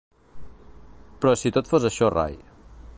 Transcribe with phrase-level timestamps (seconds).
[1.19, 2.39] Però si tot fos això rai.